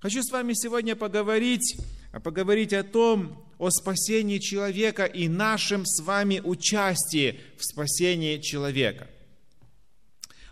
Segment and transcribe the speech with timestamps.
[0.00, 1.76] Хочу с вами сегодня поговорить,
[2.24, 9.10] поговорить о том, о спасении человека и нашем с вами участии в спасении человека.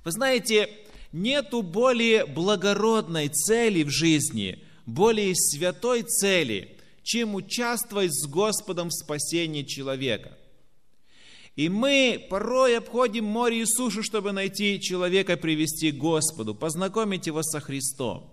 [0.05, 0.69] Вы знаете,
[1.13, 9.63] нету более благородной цели в жизни, более святой цели, чем участвовать с Господом в спасении
[9.63, 10.37] человека.
[11.57, 17.43] И мы порой обходим море и сушу, чтобы найти человека, привести к Господу, познакомить его
[17.43, 18.28] со Христом.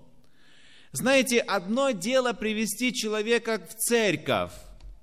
[0.96, 4.54] Знаете, одно дело привести человека в церковь,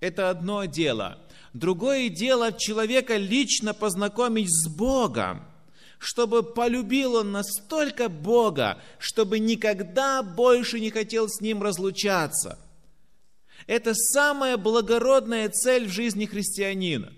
[0.00, 1.18] это одно дело.
[1.52, 5.44] Другое дело человека лично познакомить с Богом,
[5.98, 12.58] чтобы полюбил он настолько Бога, чтобы никогда больше не хотел с Ним разлучаться.
[13.66, 17.12] Это самая благородная цель в жизни христианина.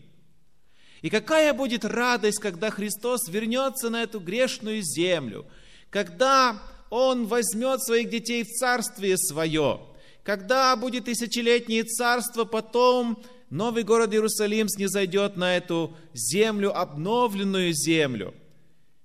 [1.00, 5.46] И какая будет радость, когда Христос вернется на эту грешную землю,
[5.90, 6.60] когда
[6.90, 9.80] Он возьмет своих детей в Царствие Свое,
[10.24, 18.34] когда будет тысячелетнее царство, потом новый город Иерусалим снизойдет на эту землю, обновленную землю.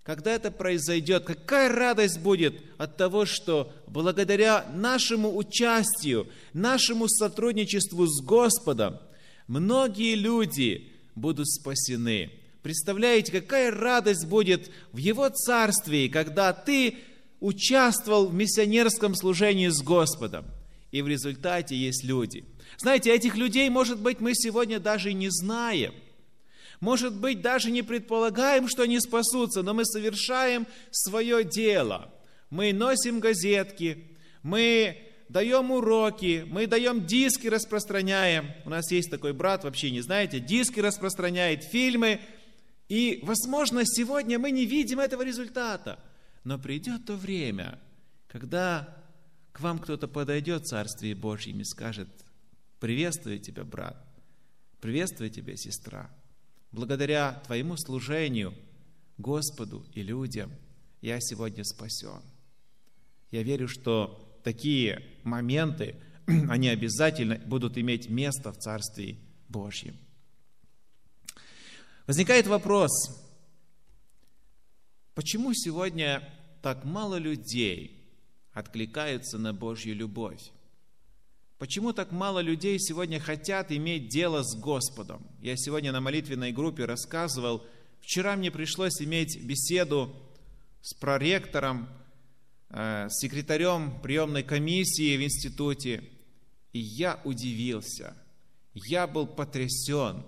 [0.04, 8.22] Когда это произойдет, какая радость будет от того, что благодаря нашему участию, нашему сотрудничеству с
[8.24, 8.98] Господом,
[9.48, 12.32] многие люди будут спасены.
[12.64, 16.98] Представляете, какая радость будет в Его Царстве, когда ты
[17.40, 20.46] участвовал в миссионерском служении с Господом.
[20.92, 22.44] И в результате есть люди.
[22.78, 25.94] Знаете, этих людей, может быть, мы сегодня даже и не знаем.
[26.80, 32.12] Может быть, даже не предполагаем, что они спасутся, но мы совершаем свое дело.
[32.50, 38.52] Мы носим газетки, мы даем уроки, мы даем диски, распространяем.
[38.66, 42.22] У нас есть такой брат, вообще не знаете, диски распространяет, фильмы.
[42.88, 46.00] И, возможно, сегодня мы не видим этого результата.
[46.44, 47.80] Но придет то время,
[48.28, 48.98] когда
[49.52, 52.10] к вам кто-то подойдет в Царстве Божьем и скажет,
[52.80, 53.98] приветствую тебя, брат,
[54.80, 56.10] приветствую тебя, сестра.
[56.72, 58.54] Благодаря твоему служению
[59.18, 60.52] Господу и людям
[61.02, 62.22] я сегодня спасен.
[63.32, 65.96] Я верю, что такие моменты,
[66.50, 69.98] они обязательно будут иметь место в Царстве Божьем.
[72.08, 72.92] Возникает вопрос,
[75.20, 76.24] почему сегодня
[76.62, 78.10] так мало людей
[78.54, 80.42] откликаются на Божью любовь?
[81.58, 85.22] Почему так мало людей сегодня хотят иметь дело с Господом?
[85.42, 87.66] Я сегодня на молитвенной группе рассказывал,
[88.00, 90.16] вчера мне пришлось иметь беседу
[90.82, 91.90] с проректором
[92.72, 96.04] Э, секретарем приемной комиссии в институте,
[96.72, 98.16] и я удивился,
[98.76, 100.24] я был потрясен,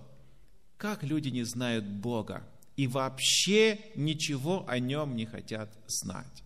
[0.78, 2.44] как люди не знают Бога
[2.76, 6.44] и вообще ничего о нем не хотят знать.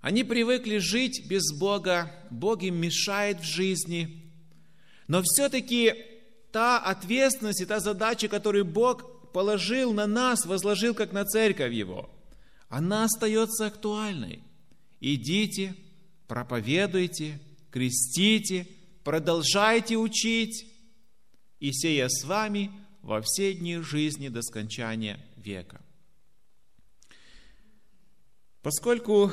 [0.00, 4.32] Они привыкли жить без Бога, Бог им мешает в жизни,
[5.06, 5.94] но все-таки
[6.52, 12.10] та ответственность и та задача, которую Бог положил на нас, возложил как на церковь Его–
[12.68, 14.42] она остается актуальной.
[15.00, 15.74] Идите,
[16.26, 17.40] проповедуйте,
[17.70, 18.66] крестите,
[19.04, 20.66] продолжайте учить,
[21.60, 22.70] и сея с вами
[23.08, 25.80] во все дни жизни до скончания века.
[28.60, 29.32] Поскольку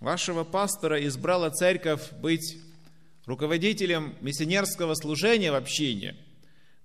[0.00, 2.56] вашего пастора избрала церковь быть
[3.26, 6.16] руководителем миссионерского служения в общине,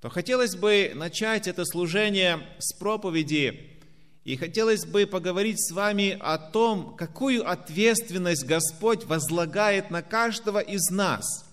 [0.02, 3.80] то хотелось бы начать это служение с проповеди
[4.26, 10.90] и хотелось бы поговорить с вами о том, какую ответственность Господь возлагает на каждого из
[10.90, 11.46] нас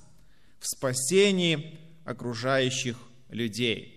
[0.58, 2.96] в спасении окружающих
[3.28, 3.93] людей.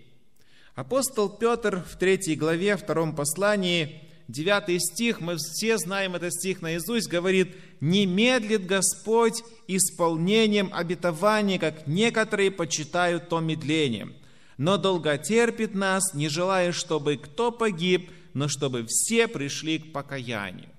[0.78, 7.08] Апостол Петр в третьей главе, втором послании, 9 стих, мы все знаем этот стих наизусть,
[7.08, 14.14] говорит, «Не медлит Господь исполнением обетования, как некоторые почитают то медлением,
[14.56, 20.70] но долготерпит нас, не желая, чтобы кто погиб, но чтобы все пришли к покаянию.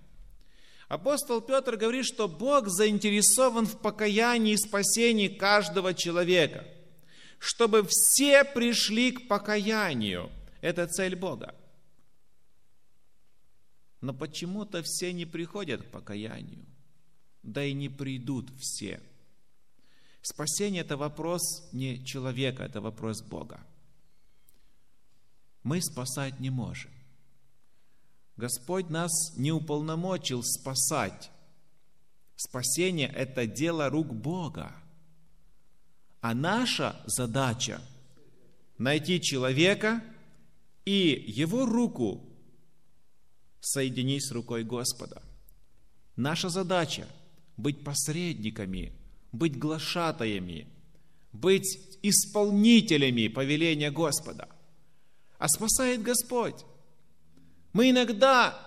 [0.88, 6.64] Апостол Петр говорит, что Бог заинтересован в покаянии и спасении каждого человека,
[7.40, 10.30] чтобы все пришли к покаянию.
[10.62, 11.56] Это цель Бога.
[14.02, 16.66] Но почему-то все не приходят к покаянию,
[17.44, 19.02] да и не придут все.
[20.22, 23.66] Спасение– это вопрос не человека, это вопрос Бога.
[25.64, 26.92] Мы спасать не можем.
[28.36, 31.30] Господь нас не уполномочил спасать.
[32.36, 34.74] Спасение– это дело рук Бога.
[36.22, 37.82] А наша задача–
[38.78, 40.04] найти человека
[40.86, 42.26] и его руку
[43.62, 45.22] соединить с рукой Господа.
[46.16, 47.08] Наша задача–
[47.58, 48.94] быть посредниками,
[49.32, 50.68] быть глашатаями,
[51.32, 54.50] быть исполнителями повеления Господа.
[55.38, 56.66] А спасает Господь.
[57.72, 58.60] Мы иногда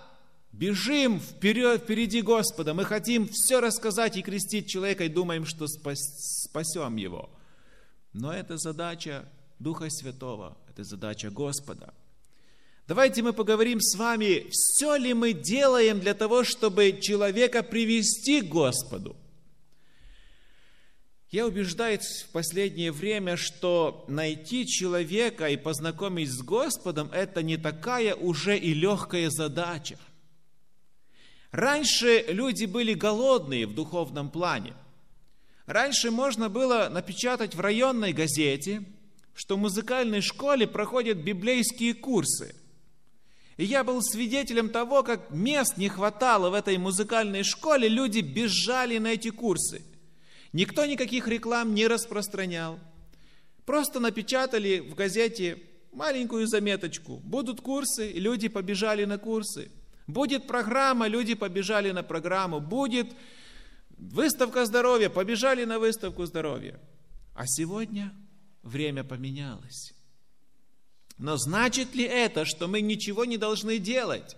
[0.51, 2.73] бежим вперед, впереди Господа.
[2.73, 5.99] Мы хотим все рассказать и крестить человека и думаем, что спас,
[6.47, 7.29] спасем его.
[8.13, 9.27] Но это задача
[9.59, 11.93] Духа Святого, это задача Господа.
[12.87, 18.49] Давайте мы поговорим с вами, все ли мы делаем для того, чтобы человека привести к
[18.49, 19.15] Господу.
[21.31, 28.13] Я убеждаюсь в последнее время, что найти человека и познакомить с Господом– это не такая
[28.13, 29.97] уже и легкая задача.
[31.51, 34.75] Раньше люди были голодные в духовном плане.
[35.65, 38.83] Раньше можно было напечатать в районной газете,
[39.33, 42.55] что в музыкальной школе проходят библейские курсы.
[43.57, 48.97] И я был свидетелем того, как мест не хватало в этой музыкальной школе, люди бежали
[48.97, 49.81] на эти курсы–
[50.53, 52.79] Никто никаких реклам не распространял.
[53.65, 55.57] Просто напечатали в газете
[55.91, 57.15] маленькую заметочку.
[57.23, 59.71] Будут курсы, и люди побежали на курсы.
[60.05, 62.59] Будет программа, люди побежали на программу.
[62.59, 63.07] Будет
[63.97, 66.79] выставка здоровья, побежали на выставку здоровья.
[67.35, 68.13] А сегодня
[68.61, 69.93] время поменялось.
[71.17, 74.35] Но значит ли это, что мы ничего не должны делать?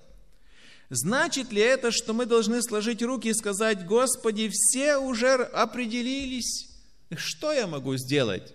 [0.89, 6.69] Значит ли это, что мы должны сложить руки и сказать, Господи, все уже определились,
[7.15, 8.53] что я могу сделать?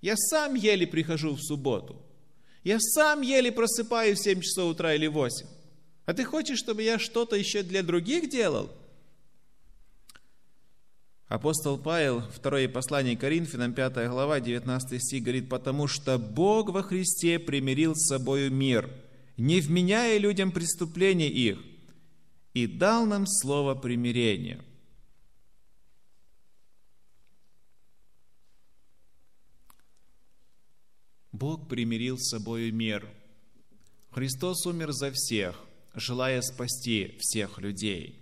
[0.00, 2.02] Я сам еле прихожу в субботу.
[2.64, 5.46] Я сам еле просыпаюсь в 7 часов утра или 8.
[6.04, 8.70] А ты хочешь, чтобы я что-то еще для других делал?
[11.32, 17.38] Апостол Павел, второе послание Коринфянам, 5 глава, 19 стих, говорит, «Потому что Бог во Христе
[17.38, 18.90] примирил с собою мир,
[19.38, 21.58] не вменяя людям преступления их,
[22.52, 24.62] и дал нам слово примирения.
[31.32, 33.08] Бог примирил с собою мир.
[34.10, 35.58] Христос умер за всех,
[35.94, 38.21] желая спасти всех людей.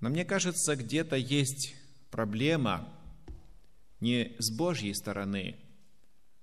[0.00, 1.74] Но мне кажется, где-то есть
[2.10, 2.88] проблема
[4.00, 5.56] не с Божьей стороны,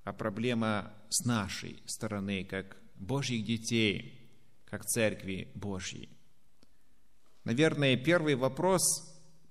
[0.04, 4.30] а проблема с нашей стороны, как Божьих детей,
[4.66, 6.10] как Церкви Божьей.
[7.44, 8.82] Наверное, первый вопрос,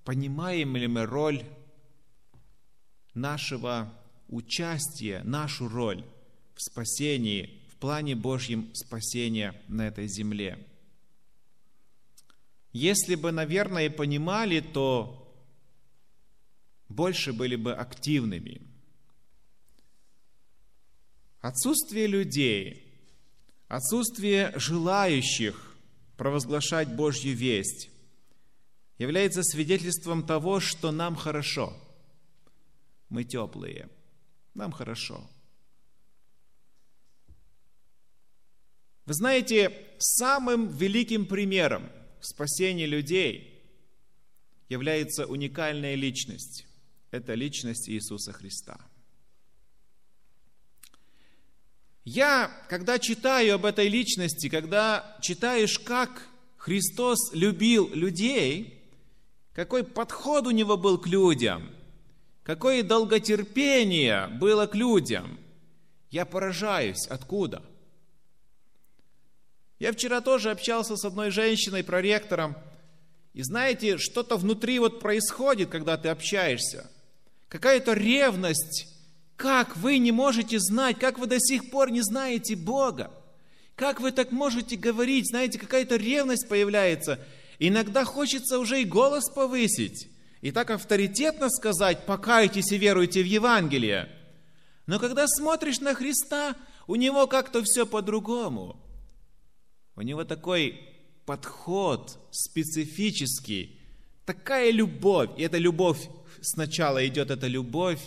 [0.04, 1.42] понимаем ли мы роль
[3.14, 3.92] нашего
[4.28, 6.04] участия, нашу роль
[6.54, 10.58] в спасении, в плане Божьем спасения на этой земле.
[12.78, 15.34] Если бы, наверное, понимали, то
[16.90, 18.60] больше были бы активными.
[21.40, 22.86] Отсутствие людей,
[23.66, 25.74] отсутствие желающих
[26.18, 27.88] провозглашать Божью весть
[28.98, 31.72] является свидетельством того, что нам хорошо.
[33.08, 33.88] Мы теплые,
[34.52, 35.26] нам хорошо.
[39.06, 41.88] Вы знаете, самым великим примером
[42.20, 43.62] спасения людей
[44.68, 46.66] является уникальная личность.
[47.10, 48.78] Это личность Иисуса Христа–
[52.06, 58.80] Я, когда читаю об этой личности, когда читаешь, как Христос любил людей,
[59.52, 61.68] какой подход у него был к людям,
[62.44, 65.36] какое долготерпение было к людям,
[66.12, 67.60] я поражаюсь, откуда.
[69.78, 72.56] Я вчера тоже общался с одной женщиной, проректором,
[73.34, 76.90] и знаете, что-то внутри вот происходит, когда ты общаешься.
[77.48, 78.96] Какая-то ревность
[79.36, 83.10] как вы не можете знать, как вы до сих пор не знаете Бога?
[83.74, 85.28] Как вы так можете говорить?
[85.28, 87.20] Знаете, какая-то ревность появляется.
[87.58, 90.08] Иногда хочется уже и голос повысить.
[90.40, 94.08] И так авторитетно сказать, покайтесь и веруйте в Евангелие.
[94.86, 96.56] Но когда смотришь на Христа,
[96.86, 98.80] у него как-то все по-другому.
[99.96, 100.80] У него такой
[101.24, 103.80] подход специфический,
[104.24, 105.30] такая любовь.
[105.36, 106.08] И эта любовь,
[106.40, 108.00] сначала идет эта любовь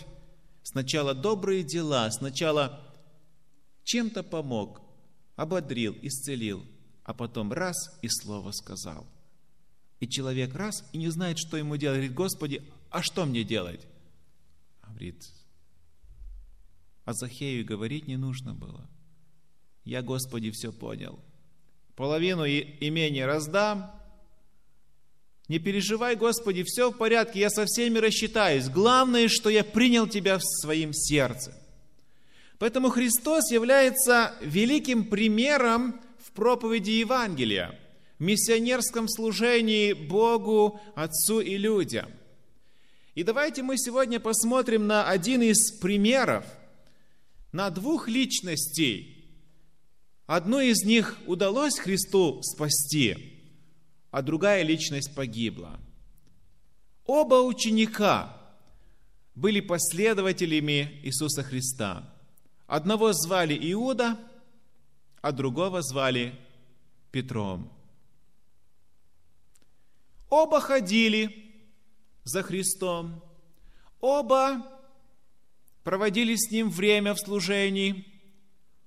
[0.62, 2.80] Сначала добрые дела, сначала
[3.84, 4.80] чем-то помог,
[5.34, 6.64] ободрил, исцелил,
[7.02, 9.06] а потом раз и слово сказал.
[9.98, 11.98] И человек раз и не знает, что ему делать.
[11.98, 13.86] Говорит, Господи, а что мне делать?
[14.82, 15.28] Говорит,
[17.04, 18.88] а Захею говорить не нужно было.
[19.84, 21.18] Я, Господи, все понял.
[22.00, 23.90] Половину имения раздам,
[25.48, 28.70] не переживай, Господи, все в порядке, я со всеми рассчитаюсь.
[28.70, 31.54] Главное, что я принял Тебя в своем сердце.
[32.58, 37.78] Поэтому Христос является великим примером в проповеди Евангелия,
[38.18, 42.10] миссионерском служении Богу, Отцу и людям.
[43.14, 46.46] И давайте мы сегодня посмотрим на один из примеров,
[47.52, 49.19] на двух личностей.
[50.30, 53.36] Одну из них удалось Христу спасти,
[54.12, 55.80] а другая личность погибла.
[57.04, 58.36] Оба ученика
[59.34, 62.14] были последователями Иисуса Христа.
[62.68, 64.16] Одного звали Иуда,
[65.20, 66.38] а другого звали
[67.10, 67.68] Петром.
[70.28, 71.56] Оба ходили
[72.22, 73.20] за Христом,
[74.00, 74.64] оба
[75.82, 78.09] проводили с Ним время в служении,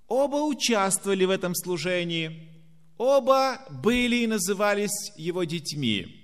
[0.07, 2.49] оба участвовали в этом служении,
[2.97, 6.19] оба были и назывались Его детьми.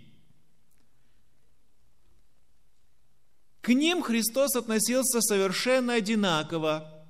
[3.61, 7.05] К ним Христос относился совершенно одинаково,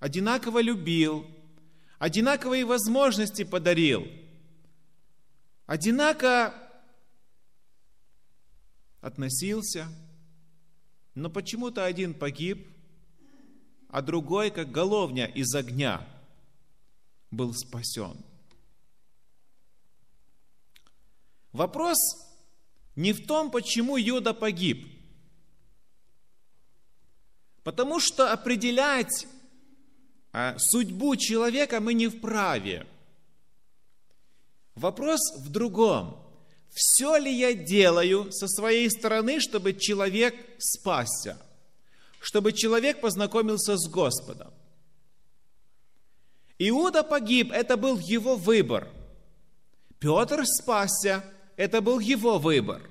[0.00, 1.26] одинаково любил,
[1.98, 4.06] одинаковые возможности подарил,
[5.66, 6.54] одинаково
[9.00, 9.88] относился,
[11.14, 12.71] но почему-то один погиб,
[13.92, 16.04] а другой, как головня из огня,
[17.30, 18.16] был спасен.
[21.52, 21.98] Вопрос
[22.96, 24.88] не в том, почему Юда погиб,
[27.62, 29.26] потому что определять
[30.32, 32.86] а, судьбу человека мы не вправе.
[34.74, 36.18] Вопрос в другом
[36.70, 41.36] все ли я делаю со своей стороны, чтобы человек спасся,
[42.22, 44.52] чтобы человек познакомился с Господом.
[46.56, 48.88] Иуда погиб, это был его выбор.
[49.98, 51.24] Петр спасся,
[51.56, 52.88] это был его выбор.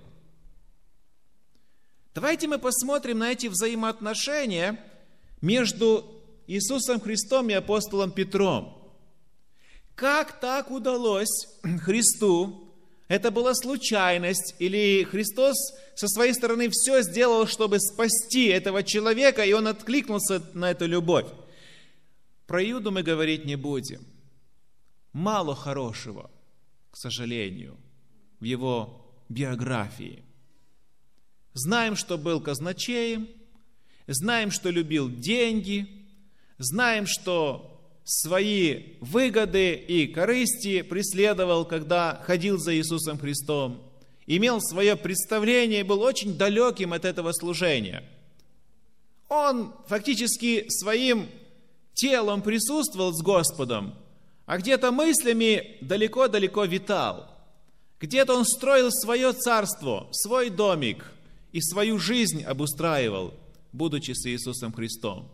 [2.14, 4.84] Давайте мы посмотрим на эти взаимоотношения
[5.40, 6.06] между
[6.48, 8.94] Иисусом Христом и апостолом Петром.
[9.96, 11.48] Как так удалось
[11.84, 12.71] Христу
[13.12, 15.58] это была случайность, или Христос
[15.96, 21.26] со своей стороны все сделал, чтобы спасти этого человека, и он откликнулся на эту любовь.
[22.48, 24.06] Про Иуду мы говорить не будем.
[25.12, 26.32] Мало хорошего,
[26.90, 27.76] к сожалению,
[28.40, 30.24] в его биографии.
[31.52, 33.28] Знаем, что был казначеем,
[34.08, 36.08] знаем, что любил деньги,
[36.60, 37.71] знаем, что
[38.04, 43.82] свои выгоды и корысти преследовал, когда ходил за Иисусом Христом,
[44.26, 48.04] имел свое представление и был очень далеким от этого служения.
[49.30, 51.30] Он фактически своим
[51.94, 53.96] телом присутствовал с Господом,
[54.46, 57.28] а где-то мыслями далеко-далеко витал.
[58.00, 61.06] Где-то он строил свое царство, свой домик
[61.52, 63.34] и свою жизнь обустраивал,
[63.72, 65.30] будучи с Иисусом Христом.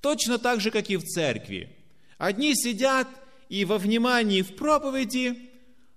[0.00, 1.70] Точно так же, как и в церкви–
[2.18, 3.08] Одни сидят
[3.48, 5.50] и во внимании в проповеди,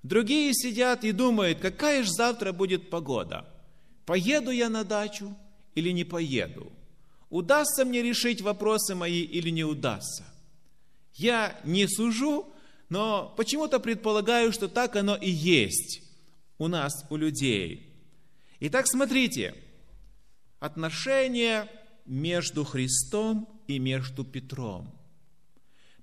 [0.04, 3.46] другие сидят и думают, какая же завтра будет погода.
[4.06, 5.36] Поеду я на дачу
[5.76, 6.72] или не поеду?
[7.30, 10.24] Удастся мне решить вопросы мои или не удастся?
[11.14, 12.48] Я не сужу,
[12.90, 16.02] но почему-то предполагаю, что так оно и есть
[16.58, 17.94] у нас, у людей.
[18.60, 19.56] Итак, смотрите,
[20.60, 21.70] отношения
[22.06, 24.97] между Христом и между Петром.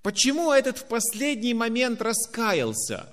[0.05, 3.09] Почему этот в последний момент раскаялся?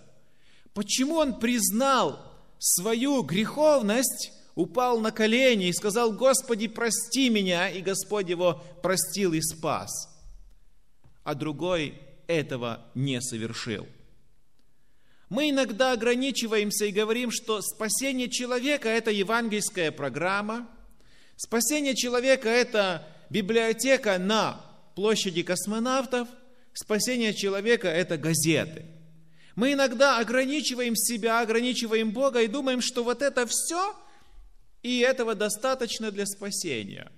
[0.74, 2.20] Почему он признал
[2.60, 9.40] свою греховность, упал на колени и сказал, Господи, прости меня, и Господь его простил и
[9.40, 9.90] спас.
[11.24, 13.88] А другой этого не совершил.
[15.30, 20.68] Мы иногда ограничиваемся и говорим, что спасение человека– это евангельская программа,
[21.38, 24.60] спасение человека– это библиотека на
[24.94, 26.28] площади космонавтов–
[26.74, 28.86] Спасение человека– это газеты.
[29.56, 33.96] Мы иногда ограничиваем себя, ограничиваем Бога и думаем, что вот это все,
[34.82, 37.12] и этого достаточно для спасения.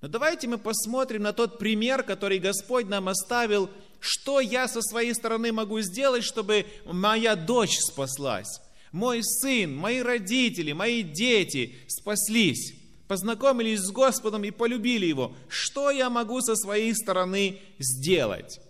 [0.00, 3.70] Но давайте мы посмотрим на тот пример, который Господь нам оставил,
[4.00, 8.60] что я со своей стороны могу сделать, чтобы моя дочь спаслась,
[8.92, 12.74] мой сын, мои родители, мои дети спаслись
[13.08, 15.34] познакомились с Господом и полюбили Его.
[15.48, 18.60] Что я могу со своей стороны сделать?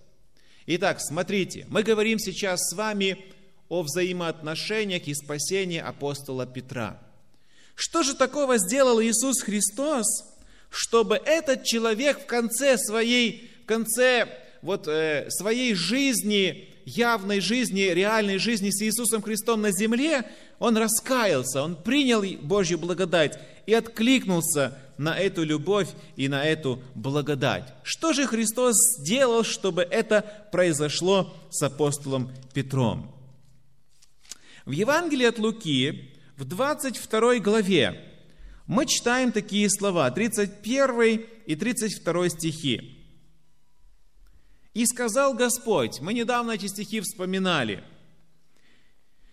[0.67, 3.19] Итак, смотрите, мы говорим сейчас с вами
[3.69, 7.01] о взаимоотношениях и спасении апостола Петра.
[7.75, 10.07] Что же такого сделал Иисус Христос,
[10.71, 14.29] чтобы этот человек в конце своей, в конце
[14.63, 20.25] вот, э, своей жизни, явной жизни, реальной жизни с Иисусом Христом на земле,
[20.59, 27.75] он раскаялся, он принял Божью благодать и откликнулся на эту любовь и на эту благодать.
[27.83, 33.13] Что же Христос сделал, чтобы это произошло с апостолом Петром?
[34.65, 38.01] В Евангелии от Луки, в 22 главе,
[38.67, 42.96] мы читаем такие слова, 31 и 32 стихи.
[44.77, 47.83] «И сказал Господь», мы недавно эти стихи вспоминали,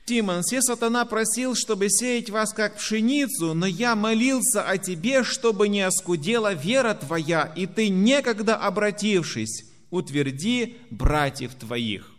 [0.06, 5.68] «Симон, все сатана просил, чтобы сеять вас как пшеницу, но я молился о тебе, чтобы
[5.68, 12.10] не оскудела вера твоя, и ты, некогда обратившись, утверди братьев твоих».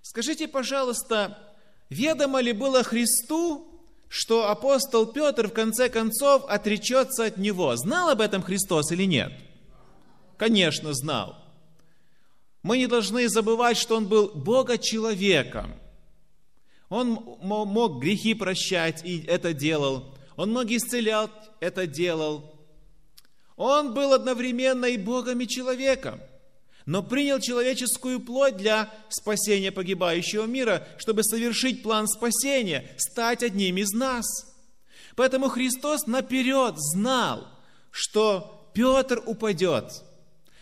[0.00, 1.38] Скажите, пожалуйста,
[1.90, 3.68] ведомо ли было Христу,
[4.08, 7.76] что апостол Петр в конце концов отречется от него?
[7.76, 9.34] Знал об этом Христос или нет?
[10.38, 11.36] Конечно, знал.
[12.62, 15.72] Мы не должны забывать, что он был Бога-человеком.
[16.88, 20.14] Он мог грехи прощать и это делал.
[20.36, 22.54] Он мог исцелять, это делал.
[23.56, 26.20] Он был одновременно и Богом, и человеком
[26.88, 33.90] но принял человеческую плоть для спасения погибающего мира, чтобы совершить план спасения, стать одним из
[33.90, 34.24] нас.
[35.14, 37.46] Поэтому Христос наперед знал,
[37.90, 40.02] что Петр упадет,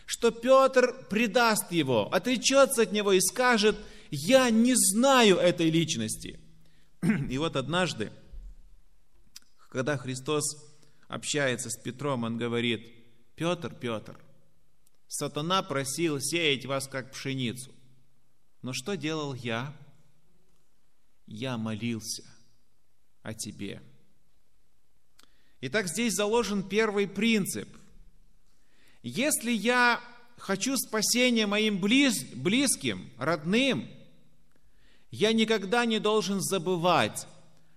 [0.06, 3.76] что Петр предаст его, отречется от него и скажет,
[4.10, 6.38] я не знаю этой личности.
[7.02, 8.12] И вот однажды,
[9.68, 10.44] когда Христос
[11.08, 12.86] общается с Петром, он говорит,
[13.34, 14.16] Петр, Петр,
[15.08, 17.72] Сатана просил сеять вас как пшеницу.
[18.62, 19.76] Но что делал я?
[21.26, 22.22] Я молился
[23.22, 23.82] о тебе.
[25.60, 27.68] Итак, здесь заложен первый принцип.
[29.08, 30.00] Если я
[30.36, 33.88] хочу спасения моим близ, близким, родным,
[35.12, 37.28] я никогда не должен забывать,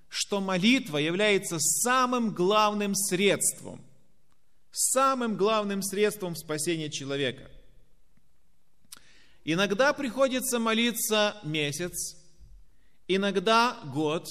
[0.07, 3.79] что молитва является самым главным средством,
[4.71, 7.51] самым главным средством спасения человека.
[9.45, 12.17] Иногда приходится молиться месяц,
[13.07, 14.25] иногда год,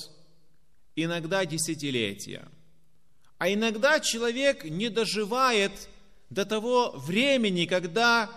[0.97, 2.49] иногда десятилетия.
[3.39, 5.89] А иногда человек не доживает
[6.31, 8.31] до того времени, когда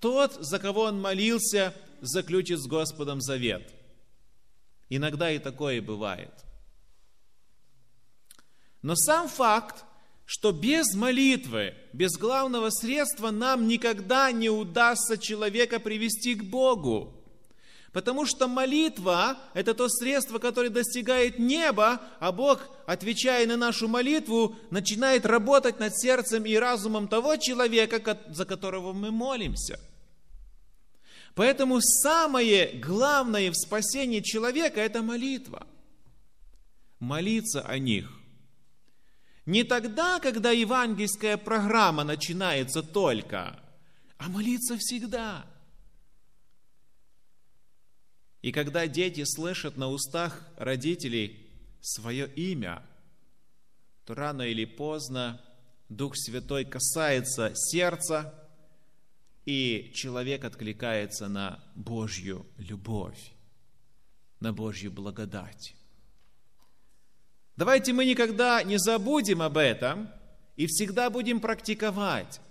[0.00, 3.72] тот, за кого он молился, заключит с Господом завет.
[4.88, 6.32] Иногда и такое бывает.
[8.82, 9.84] Но сам факт,
[10.26, 17.23] что без молитвы, без главного средства нам никогда не удастся человека привести к Богу.
[17.94, 24.56] Потому что молитва– это то средство, которое достигает неба, а Бог, отвечая на нашу молитву,
[24.70, 29.78] начинает работать над сердцем и разумом того человека, за которого мы молимся.
[31.36, 35.64] Поэтому самое главное в спасении человека– это молитва.
[36.98, 38.10] Молиться о них–
[39.46, 43.60] не тогда, когда евангельская программа начинается только,
[44.16, 45.44] а молиться всегда.
[48.44, 51.48] И когда дети слышат на устах родителей
[51.80, 52.82] свое имя,
[54.04, 55.40] то рано или поздно
[55.88, 58.34] Дух Святой касается сердца,
[59.46, 63.32] и человек откликается на Божью любовь,
[64.40, 65.74] на Божью благодать.
[67.56, 70.10] Давайте мы никогда не забудем об этом
[70.56, 72.42] и всегда будем практиковать.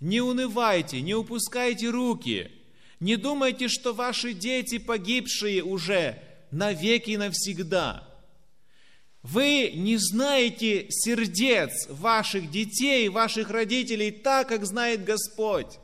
[0.00, 2.63] Не унывайте, не упускайте руки.
[3.04, 6.18] Не думайте, что ваши дети погибшие уже
[6.50, 8.08] навеки и навсегда.
[9.22, 15.78] Вы не знаете сердец ваших детей, ваших родителей так, как знает Господь.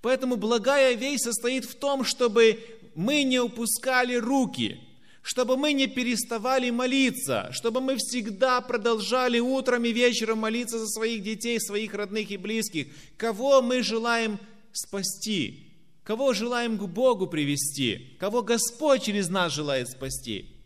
[0.00, 2.58] Поэтому благая весть состоит в том, чтобы
[2.96, 4.80] мы не упускали руки–
[5.24, 11.22] чтобы мы не переставали молиться, чтобы мы всегда продолжали утром и вечером молиться за своих
[11.22, 12.88] детей, своих родных и близких.
[13.16, 14.40] Кого мы желаем
[14.72, 15.71] спасти?
[16.04, 18.16] Кого желаем к Богу привести?
[18.18, 20.56] Кого Господь через нас желает спасти?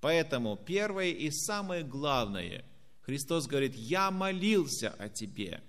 [0.00, 2.64] Поэтому первое и самое главное,
[3.00, 5.62] Христос говорит, я молился о тебе.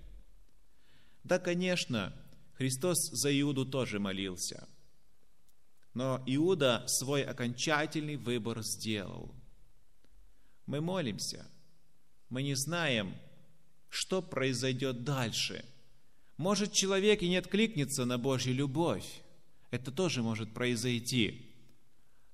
[1.24, 2.12] Да, конечно,
[2.54, 4.68] Христос за Иуду тоже молился–
[5.94, 9.34] но Иуда свой окончательный выбор сделал.
[10.66, 11.46] Мы молимся.
[12.28, 13.16] Мы не знаем,
[13.88, 15.64] что произойдет дальше.
[16.40, 19.04] Может, человек и не откликнется на Божью любовь.
[19.70, 21.52] Это тоже может произойти.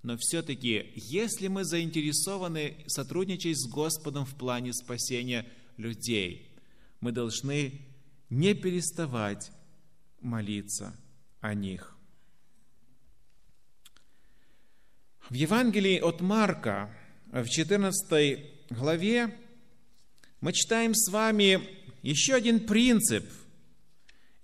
[0.04, 5.44] Но все-таки, если мы заинтересованы сотрудничать с Господом в плане спасения
[5.76, 6.56] людей,
[7.00, 7.80] мы должны
[8.30, 9.50] не переставать
[10.20, 10.96] молиться
[11.40, 11.96] о них.
[15.28, 16.96] В Евангелии от Марка,
[17.32, 19.36] в 14 главе,
[20.40, 21.60] мы читаем с вами
[22.02, 23.24] еще один принцип,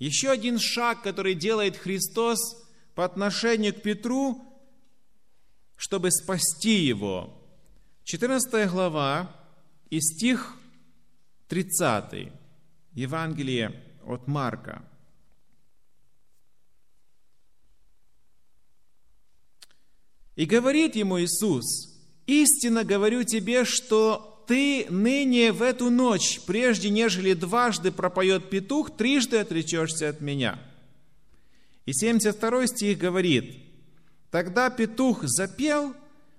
[0.06, 2.38] еще один шаг, который делает Христос
[2.94, 4.52] по отношению к Петру
[5.82, 7.36] чтобы спасти его.
[8.04, 9.34] 14 глава
[9.90, 10.56] и стих
[11.48, 12.32] 30.
[12.92, 14.88] Евангелие от Марка.
[20.36, 21.64] И говорит ему Иисус,
[22.28, 29.38] «Истинно говорю тебе, что ты ныне в эту ночь, прежде нежели дважды пропоет петух, трижды
[29.38, 30.58] отречешься от меня».
[31.86, 33.56] И 72 стих говорит,
[34.30, 35.94] «Тогда петух запел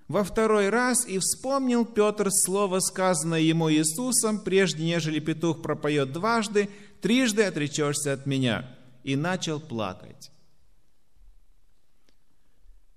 [0.08, 6.70] во второй раз и вспомнил Петр слово, сказанное ему Иисусом, прежде нежели петух пропоет дважды,
[7.02, 8.70] трижды отречешься от меня».
[9.04, 10.32] И начал плакать.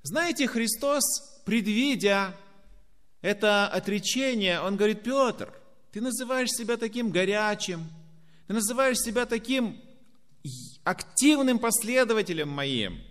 [0.06, 1.02] Знаете, Христос,
[1.44, 2.32] предвидя
[3.26, 5.52] это отречение, Он говорит, Петр,
[5.90, 7.90] ты называешь себя таким горячим,
[8.46, 9.82] ты называешь себя таким
[10.84, 13.02] активным последователем моим,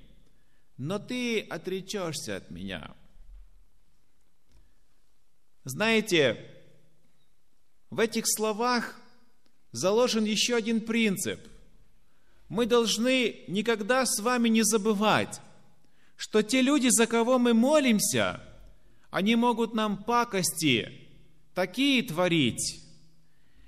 [0.77, 2.95] но ты отречешься от меня.
[5.65, 6.39] Знаете,
[7.89, 8.97] в этих словах
[9.73, 11.41] заложен еще один принцип.
[12.47, 15.41] Мы должны никогда с вами не забывать,
[16.15, 18.41] что те люди, за кого мы молимся,
[19.15, 20.91] они могут нам пакости
[21.53, 22.81] такие творить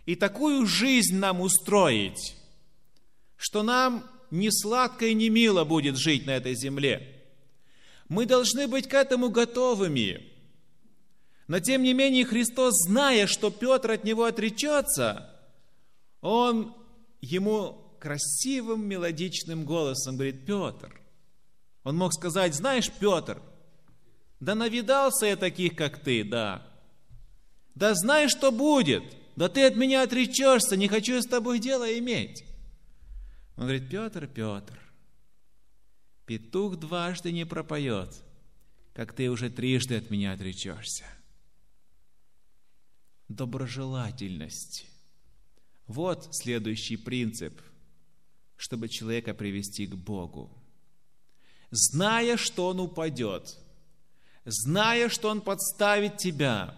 [0.05, 2.35] и такую жизнь нам устроить,
[3.37, 7.23] что нам не сладко и не мило будет жить на этой земле.
[8.09, 10.21] Мы должны быть к этому готовыми.
[11.47, 15.33] Но тем не менее Христос, зная, что Петр от него отречется,
[16.19, 16.75] он
[17.21, 20.99] ему красивым мелодичным голосом говорит, Петр,
[21.85, 23.41] он мог сказать, знаешь, Петр,
[24.39, 26.65] да навидался я таких, как ты, да.
[27.75, 29.03] Да знаешь, что будет,
[29.35, 32.43] да ты от меня отречешься, не хочу я с тобой дело иметь.
[33.55, 34.79] Он говорит, Петр, Петр,
[36.25, 38.09] петух дважды не пропоет,
[38.93, 41.05] как ты уже трижды от меня отречешься.
[43.27, 44.85] Доброжелательность.
[45.87, 47.61] Вот следующий принцип,
[48.55, 50.57] чтобы человека привести к Богу
[51.71, 53.57] зная, что он упадет,
[54.47, 56.73] зная, что он подставит тебя,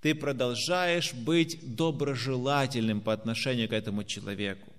[0.00, 4.70] ты продолжаешь быть доброжелательным по отношению к этому человеку.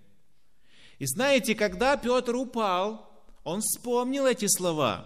[1.00, 3.10] И знаете, когда Петр упал,
[3.44, 5.06] он вспомнил эти слова.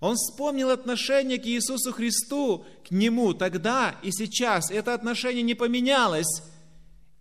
[0.00, 4.70] Он вспомнил отношение к Иисусу Христу, к Нему тогда и сейчас.
[4.70, 6.42] Это отношение не поменялось.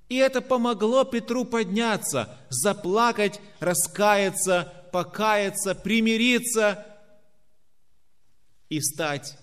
[0.10, 6.86] И это помогло Петру подняться, заплакать, раскаяться, покаяться, примириться
[8.72, 9.38] и встать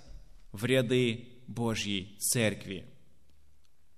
[0.53, 2.87] в ряды Божьей Церкви.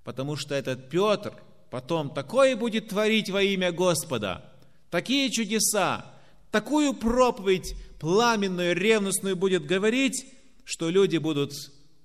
[0.02, 1.32] Потому что этот Петр
[1.70, 4.52] потом такое будет творить во имя Господа,
[4.90, 6.04] такие чудеса,
[6.50, 10.26] такую проповедь пламенную, ревностную будет говорить,
[10.64, 11.52] что люди будут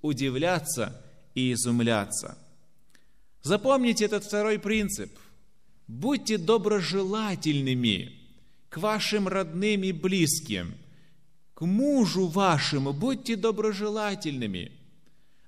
[0.04, 1.02] удивляться
[1.34, 2.38] и изумляться.
[3.42, 5.12] Запомните этот второй принцип.
[5.88, 8.20] Будьте доброжелательными
[8.70, 10.76] к вашим родным и близким,
[11.56, 14.72] к мужу вашему, будьте доброжелательными.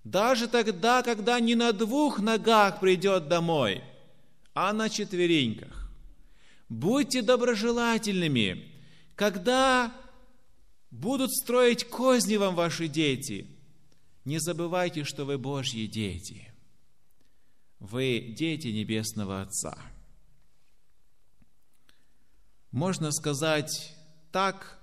[0.03, 3.83] Даже тогда, когда не на двух ногах придет домой,
[4.55, 5.91] а на четвереньках.
[6.69, 8.71] Будьте доброжелательными,
[9.15, 9.93] когда
[10.89, 13.47] будут строить козни вам ваши дети.
[14.25, 16.51] Не забывайте, что вы Божьи дети.
[17.79, 19.77] Вы дети Небесного Отца–
[22.77, 23.95] можно сказать
[24.31, 24.77] так,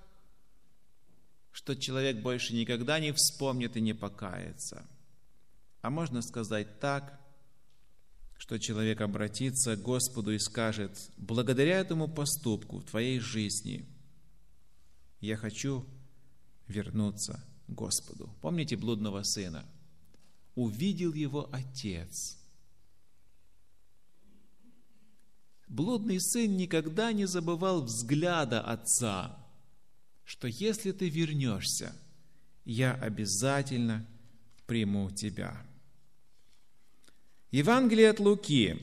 [1.55, 4.85] что человек больше никогда не вспомнит и не покается.
[5.83, 7.21] А можно сказать так,
[8.37, 13.87] что человек обратится к Господу и скажет, благодаря этому поступку в твоей жизни
[15.21, 15.87] я хочу
[16.67, 18.29] вернуться Господу.
[18.43, 19.65] Помните блудного сына?
[20.57, 22.37] Увидел его отец–
[25.67, 29.44] Блудный сын никогда не забывал взгляда отца,
[30.25, 31.95] что если ты вернешься,
[32.65, 34.07] я обязательно
[34.67, 35.61] приму тебя.
[37.51, 38.81] Евангелие от Луки,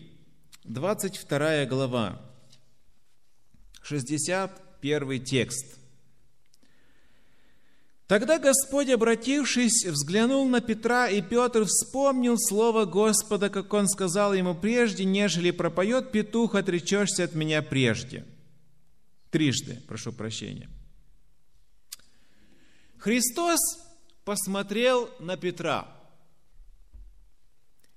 [0.63, 2.21] 22 глава,
[3.81, 5.77] 61 текст–
[8.11, 14.53] Тогда Господь, обратившись, взглянул на Петра, и Петр вспомнил слово Господа, как он сказал ему
[14.53, 18.25] прежде, нежели пропоет петух, отречешься от меня прежде.
[19.29, 20.67] Трижды, прошу прощения.
[23.01, 23.59] Христос
[24.23, 25.87] посмотрел на Петра.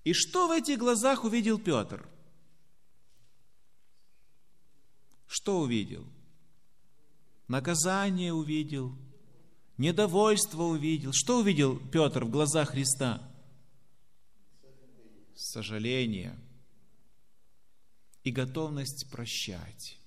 [0.03, 2.09] И что в этих глазах увидел Петр?
[5.27, 6.05] Что увидел?
[7.47, 8.97] Наказание увидел–
[9.77, 11.12] недовольство увидел.
[11.12, 13.23] Что увидел Петр в глазах Христа?
[15.35, 16.38] Сожаление
[18.23, 19.99] и готовность прощать.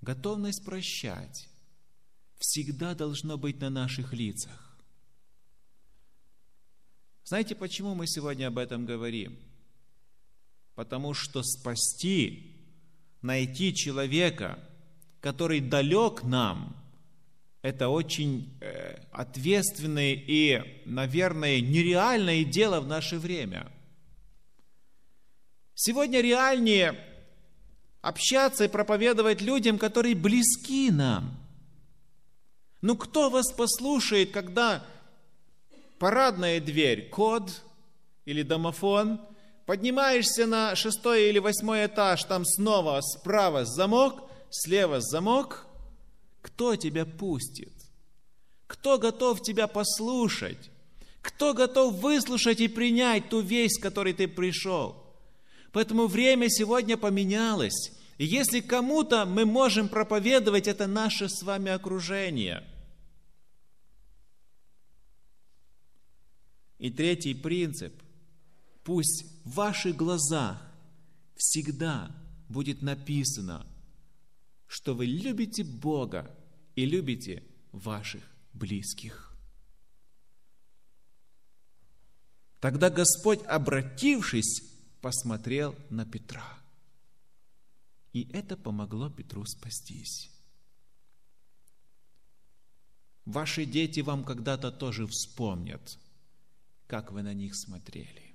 [0.00, 1.49] Готовность прощать
[2.40, 4.76] всегда должно быть на наших лицах.
[7.24, 9.38] Знаете, почему мы сегодня об этом говорим?
[10.74, 12.56] Потому что спасти,
[13.22, 14.58] найти человека,
[15.20, 16.74] который далек нам,
[17.62, 23.70] это очень э, ответственное и, наверное, нереальное дело в наше время.
[25.74, 26.98] Сегодня реальнее
[28.00, 31.39] общаться и проповедовать людям, которые близки нам.
[32.80, 34.84] Ну кто вас послушает, когда
[35.98, 37.62] парадная дверь, код
[38.24, 39.20] или домофон,
[39.66, 45.66] поднимаешься на шестой или восьмой этаж, там снова справа замок, слева замок,
[46.40, 47.72] кто тебя пустит?
[48.66, 50.70] Кто готов тебя послушать?
[51.20, 54.96] Кто готов выслушать и принять ту весть, с которой ты пришел?
[55.72, 57.92] Поэтому время сегодня поменялось.
[58.20, 62.62] И если кому-то мы можем проповедовать, это наше с вами окружение.
[66.76, 67.94] И третий принцип.
[68.84, 70.60] Пусть в ваших глазах
[71.34, 72.14] всегда
[72.50, 73.66] будет написано,
[74.66, 76.30] что вы любите Бога
[76.76, 79.34] и любите ваших близких.
[82.60, 84.60] Тогда Господь, обратившись,
[85.00, 86.59] посмотрел на Петра.
[88.12, 90.30] И это помогло Петру спастись.
[93.24, 95.98] Ваши дети вам когда-то тоже вспомнят,
[96.86, 98.34] как вы на них смотрели.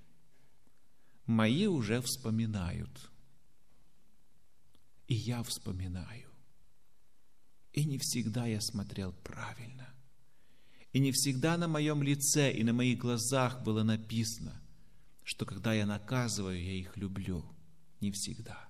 [1.26, 3.12] Мои уже вспоминают.
[5.08, 6.30] И я вспоминаю.
[7.74, 9.94] И не всегда я смотрел правильно.
[10.94, 14.62] И не всегда на моем лице и на моих глазах было написано,
[15.24, 17.44] что когда я наказываю, я их люблю.
[18.00, 18.65] Не всегда.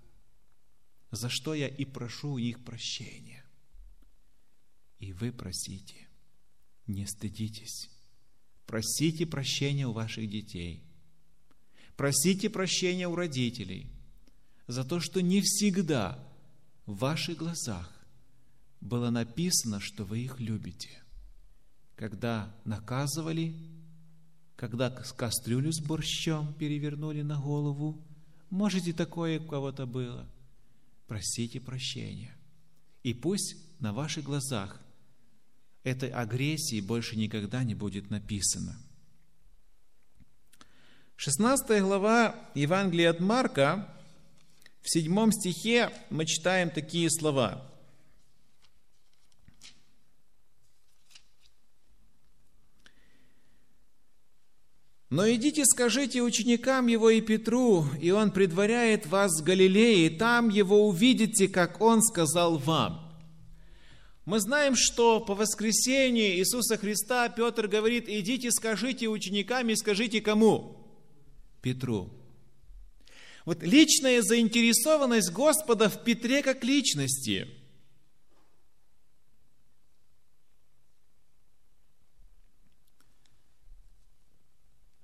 [1.16, 3.46] За что я и прошу у них прощения.
[5.00, 6.10] И вы просите,
[6.88, 7.90] не стыдитесь.
[8.66, 10.84] Просите прощения у ваших детей.
[11.96, 13.90] Просите прощения у родителей
[14.68, 16.20] за то, что не всегда
[16.86, 17.90] в ваших глазах
[18.82, 21.02] было написано, что вы их любите.
[21.96, 23.56] Когда наказывали,
[24.58, 28.04] когда кастрюлю с борщом перевернули на голову,
[28.50, 30.28] можете такое у кого-то было,
[31.08, 32.36] просите прощения.
[33.04, 34.82] И пусть на ваших глазах
[35.84, 38.78] этой агрессии больше никогда не будет написано.
[41.18, 43.96] 16 глава Евангелия от Марка,
[44.82, 47.72] в седьмом стихе мы читаем такие слова.
[55.10, 60.50] Но идите, скажите ученикам его и Петру, и он предваряет вас в Галилее, и там
[60.50, 63.02] его увидите, как он сказал вам.
[64.26, 70.78] Мы знаем, что по воскресении Иисуса Христа Петр говорит, идите, скажите ученикам и скажите кому?
[71.62, 72.10] Петру.
[73.46, 77.48] Вот личная заинтересованность Господа в Петре как личности–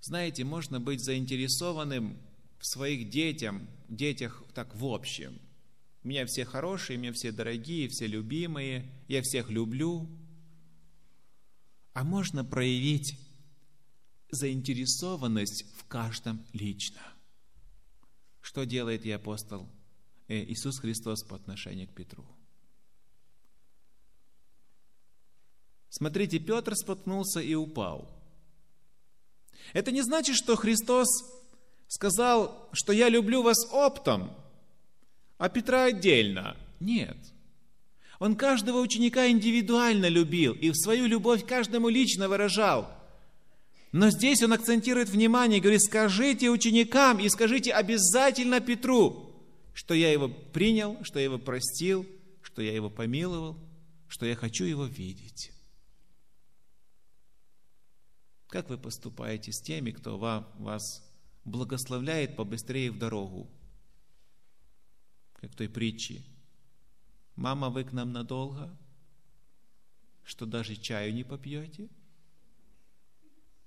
[0.01, 2.17] Знаете, можно быть заинтересованным
[2.57, 3.55] в своих детях,
[3.87, 5.39] детях так в общем.
[6.03, 10.09] У меня все хорошие, у меня все дорогие, все любимые, я всех люблю.
[11.93, 13.15] А можно проявить
[14.31, 17.01] заинтересованность в каждом лично.
[18.41, 19.69] Что делает и апостол
[20.27, 22.25] э, Иисус Христос по отношению к Петру?
[25.89, 28.09] Смотрите, Петр споткнулся и упал–
[29.73, 31.07] это не значит, что Христос
[31.87, 34.31] сказал, что я люблю вас оптом,
[35.37, 36.55] а Петра отдельно.
[36.79, 37.17] Нет.
[38.19, 42.87] Он каждого ученика индивидуально любил и в свою любовь каждому лично выражал.
[43.91, 49.33] Но здесь он акцентирует внимание и говорит, скажите ученикам и скажите обязательно Петру,
[49.73, 52.05] что я его принял, что я его простил,
[52.41, 53.57] что я его помиловал,
[54.07, 55.50] что я хочу его видеть.
[58.51, 60.83] Как вы поступаете с теми, кто вас
[61.45, 63.49] благословляет побыстрее в дорогу?
[65.35, 66.21] Как в той притче.
[67.37, 68.77] Мама, вы к нам надолго?
[70.25, 71.87] Что даже чаю не попьете?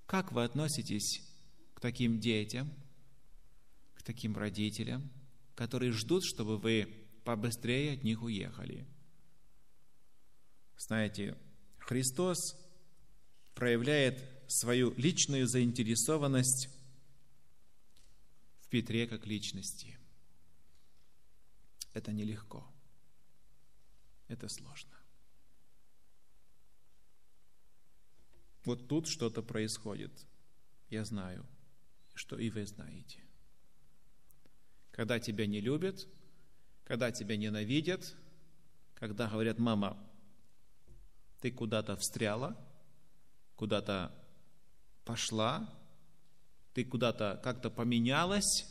[0.05, 1.19] Как вы относитесь
[1.73, 2.71] к таким детям,
[3.95, 5.09] к таким родителям,
[5.55, 8.85] которые ждут, чтобы вы побыстрее от них уехали?
[10.77, 11.35] Знаете,
[11.79, 12.37] Христос
[13.55, 16.69] проявляет свою личную заинтересованность
[18.61, 19.97] в Петре как личности.
[21.93, 22.67] Это нелегко.
[24.27, 24.95] Это сложно.
[28.65, 30.11] Вот тут что-то происходит.
[30.89, 31.45] Я знаю,
[32.15, 33.23] что и вы знаете.
[34.91, 36.07] Когда тебя не любят,
[36.83, 38.15] когда тебя ненавидят,
[38.95, 39.97] когда говорят, мама,
[41.41, 42.57] ты куда-то встряла,
[43.55, 44.11] куда-то
[45.05, 45.69] пошла,
[46.73, 48.65] ты куда-то как-то поменялась,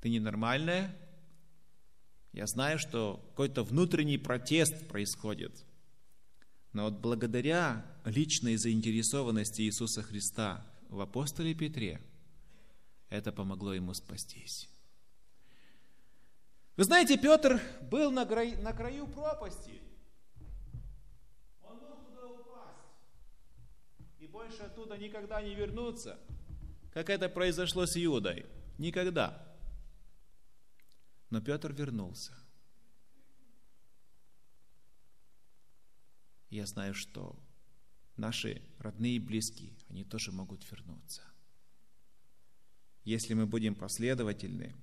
[0.00, 0.96] ты ненормальная.
[2.32, 5.64] Я знаю, что какой-то внутренний протест происходит.
[6.72, 12.00] Но вот благодаря личной заинтересованности Иисуса Христа в апостоле Петре,
[13.10, 14.68] это помогло ему спастись.
[16.76, 19.82] Вы знаете, Петр был на краю, пропасти.
[21.62, 22.78] Он мог туда упасть.
[24.18, 26.18] И больше оттуда никогда не вернуться,
[26.92, 28.46] как это произошло с Иудой.
[28.78, 29.46] Никогда.
[31.30, 32.32] Но Петр вернулся.
[36.50, 37.38] Я знаю, что
[38.16, 41.22] наши родные и близкие, они тоже могут вернуться.
[43.04, 44.74] Если мы будем последовательны,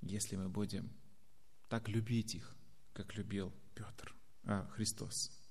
[0.00, 0.90] если мы будем
[1.68, 2.56] так любить их,
[2.92, 5.43] как любил Петр, а, Христос.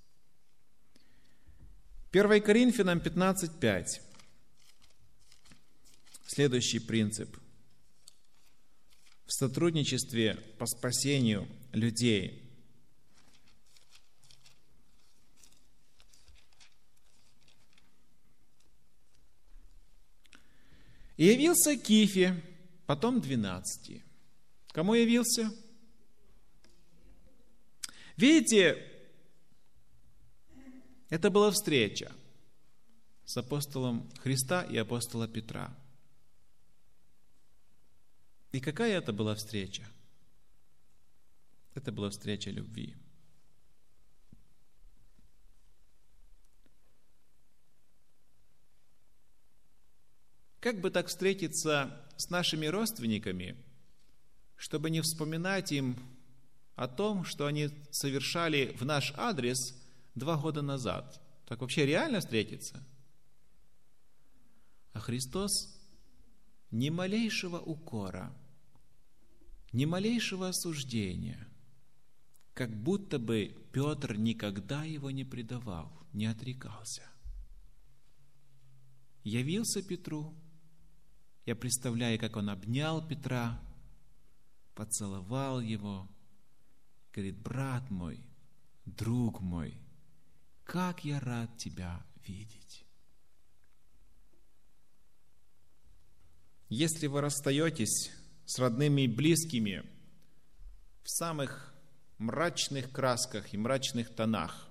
[2.13, 3.85] 1 Коринфянам 15.5.
[6.27, 7.35] Следующий принцип.
[9.25, 12.39] В сотрудничестве по спасению людей–
[21.15, 22.41] И явился Кифе,
[22.87, 24.03] потом двенадцати.
[24.69, 25.51] Кому явился?
[28.17, 28.92] Видите,
[31.13, 32.11] это была встреча
[33.23, 35.71] с апостолом Христа и апостола Петра.
[38.51, 39.83] И какая это была встреча?
[41.75, 42.95] Это была встреча любви.
[50.59, 53.55] Как бы так встретиться с нашими родственниками–
[54.63, 55.97] чтобы не вспоминать им
[56.75, 59.75] о том, что они совершали в наш адрес
[60.15, 61.21] два года назад.
[61.45, 62.83] Так вообще реально встретиться?
[64.93, 65.51] А Христос
[66.71, 68.33] ни малейшего укора,
[69.71, 71.47] ни малейшего осуждения,
[72.53, 77.03] как будто бы Петр никогда его не предавал, не отрекался.
[79.23, 80.35] Явился Петру,
[81.45, 83.59] я представляю, как он обнял Петра,
[84.75, 86.07] поцеловал его,
[87.11, 88.19] говорит, брат мой,
[88.85, 89.82] друг мой,
[90.63, 92.85] как я рад тебя видеть.
[96.69, 98.11] Если вы расстаетесь
[98.45, 99.83] с родными и близкими
[101.03, 101.73] в самых
[102.17, 104.69] мрачных красках и мрачных тонах,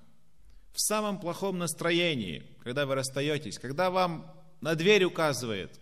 [0.72, 5.78] в самом плохом настроении, когда вы расстаетесь, когда вам на дверь указывает,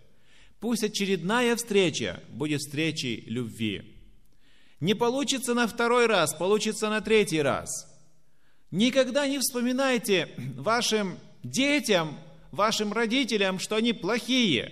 [0.59, 3.97] пусть очередная встреча будет встречей любви.
[4.79, 7.90] Не получится на второй раз, получится на третий раз.
[8.71, 12.17] Никогда не вспоминайте вашим детям,
[12.51, 14.71] вашим родителям, что они плохие.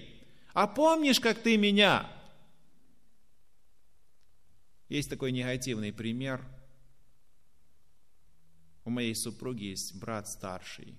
[0.53, 2.09] А помнишь, как ты меня?
[4.87, 6.45] Есть такой негативный пример.
[8.85, 10.95] У моей супруги есть брат старший.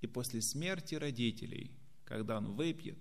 [0.00, 1.70] И после смерти родителей,
[2.04, 2.94] когда он выпьет,